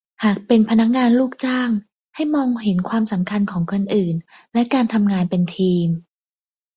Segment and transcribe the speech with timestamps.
[0.23, 1.69] หากเป็นพนักงานลูกจ้าง
[2.15, 4.15] ให้มองเห็นความสำคัญของคนอื่น
[4.53, 5.87] และการทำงานเป็นทีม